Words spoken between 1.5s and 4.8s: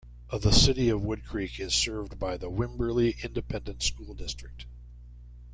is served by the Wimberley Independent School District.